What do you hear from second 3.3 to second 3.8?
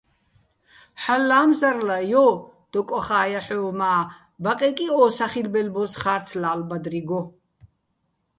ჲაჰ̦ოვ,